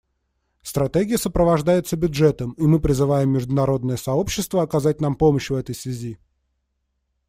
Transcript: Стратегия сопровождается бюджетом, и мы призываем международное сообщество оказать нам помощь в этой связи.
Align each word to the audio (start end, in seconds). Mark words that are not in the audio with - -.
Стратегия 0.63 1.19
сопровождается 1.19 1.95
бюджетом, 1.95 2.53
и 2.53 2.63
мы 2.63 2.79
призываем 2.79 3.29
международное 3.29 3.97
сообщество 3.97 4.63
оказать 4.63 4.99
нам 4.99 5.15
помощь 5.15 5.51
в 5.51 5.53
этой 5.53 5.75
связи. 5.75 6.17